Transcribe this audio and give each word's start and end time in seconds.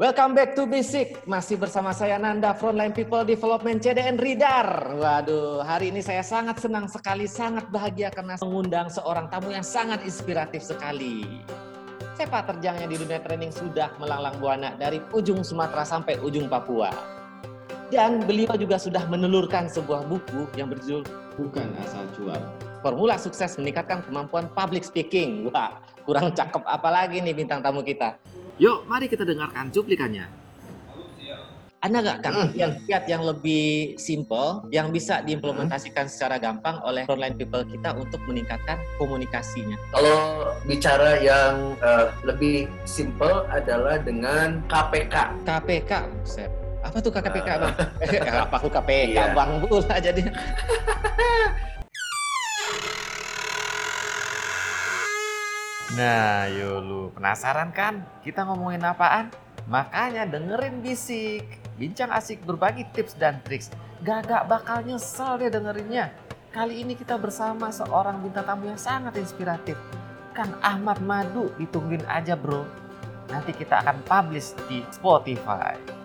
Welcome 0.00 0.32
back 0.32 0.56
to 0.56 0.64
Basic. 0.64 1.28
Masih 1.28 1.60
bersama 1.60 1.92
saya 1.92 2.16
Nanda, 2.16 2.56
Frontline 2.56 2.96
People 2.96 3.20
Development 3.20 3.84
CDN 3.84 4.16
Ridar. 4.16 4.96
Waduh, 4.96 5.60
hari 5.60 5.92
ini 5.92 6.00
saya 6.00 6.24
sangat 6.24 6.56
senang 6.56 6.88
sekali, 6.88 7.28
sangat 7.28 7.68
bahagia 7.68 8.08
karena 8.08 8.40
mengundang 8.40 8.88
seorang 8.88 9.28
tamu 9.28 9.52
yang 9.52 9.60
sangat 9.60 10.00
inspiratif 10.00 10.64
sekali. 10.64 11.44
Sepak 12.16 12.48
terjangnya 12.48 12.88
di 12.88 12.96
dunia 12.96 13.20
training 13.20 13.52
sudah 13.52 13.92
melanglang 14.00 14.40
buana 14.40 14.72
dari 14.80 15.04
ujung 15.12 15.44
Sumatera 15.44 15.84
sampai 15.84 16.16
ujung 16.24 16.48
Papua. 16.48 16.88
Dan 17.92 18.24
beliau 18.24 18.56
juga 18.56 18.80
sudah 18.80 19.04
menelurkan 19.04 19.68
sebuah 19.68 20.08
buku 20.08 20.48
yang 20.56 20.72
berjudul 20.72 21.04
Bukan 21.36 21.76
asal 21.84 22.08
cuap. 22.16 22.40
Formula 22.80 23.20
Sukses 23.20 23.56
Meningkatkan 23.60 24.00
Kemampuan 24.08 24.48
Public 24.56 24.84
Speaking. 24.84 25.52
Wah, 25.52 25.76
kurang 26.08 26.32
cakep 26.32 26.64
apa 26.64 26.88
lagi 26.88 27.20
nih 27.20 27.36
bintang 27.36 27.60
tamu 27.60 27.84
kita. 27.84 28.16
Yuk, 28.60 28.84
mari 28.84 29.08
kita 29.08 29.24
dengarkan 29.24 29.72
cuplikannya. 29.72 30.28
Ada 31.80 31.96
nggak 31.96 32.18
Kang 32.20 32.52
yang 32.52 32.76
kiat 32.84 33.08
yang 33.08 33.24
lebih 33.24 33.96
simple 33.96 34.68
yang 34.68 34.92
bisa 34.92 35.24
diimplementasikan 35.24 36.12
secara 36.12 36.36
gampang 36.36 36.76
oleh 36.84 37.08
frontline 37.08 37.40
people 37.40 37.64
kita 37.64 37.96
untuk 37.96 38.20
meningkatkan 38.28 38.76
komunikasinya? 39.00 39.80
Kalau 39.96 40.52
bicara 40.68 41.16
yang 41.24 41.72
eh, 41.80 42.12
lebih 42.28 42.68
simple 42.84 43.48
adalah 43.48 43.96
dengan 43.96 44.60
KPK. 44.68 45.40
KPK, 45.48 45.92
Buset. 46.20 46.52
Apa 46.84 47.00
tuh 47.00 47.12
KPK 47.16 47.48
bang? 47.48 47.74
Eh, 48.04 48.08
apa 48.44 48.56
tuh 48.60 48.68
KPK 48.68 49.16
Iya. 49.16 49.24
bang 49.32 49.50
pula 49.64 49.96
jadi? 50.04 50.20
Nah, 55.98 56.46
yo 56.46 56.78
lu 56.78 57.10
penasaran 57.10 57.74
kan? 57.74 58.06
Kita 58.22 58.46
ngomongin 58.46 58.86
apaan? 58.86 59.34
Makanya 59.66 60.22
dengerin 60.22 60.78
bisik. 60.86 61.42
Bincang 61.74 62.14
asik 62.14 62.46
berbagi 62.46 62.86
tips 62.94 63.18
dan 63.18 63.42
triks. 63.42 63.74
Gak 64.06 64.46
bakal 64.46 64.86
nyesel 64.86 65.42
deh 65.42 65.50
dengerinnya. 65.50 66.14
Kali 66.54 66.86
ini 66.86 66.94
kita 66.94 67.18
bersama 67.18 67.74
seorang 67.74 68.22
bintang 68.22 68.46
tamu 68.46 68.70
yang 68.70 68.78
sangat 68.78 69.18
inspiratif. 69.18 69.74
Kang 70.30 70.54
Ahmad 70.62 71.02
Madu, 71.02 71.50
ditungguin 71.58 72.06
aja 72.06 72.38
bro. 72.38 72.62
Nanti 73.26 73.50
kita 73.50 73.82
akan 73.82 73.98
publish 74.06 74.54
di 74.70 74.86
Spotify. 74.94 75.99